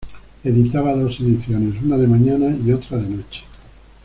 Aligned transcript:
Editaba 0.43 0.95
dos 0.95 1.19
ediciones, 1.19 1.79
una 1.83 1.95
de 1.95 2.07
mañana 2.07 2.57
y 2.65 2.71
otra 2.71 2.97
de 2.97 3.07
noche. 3.07 3.43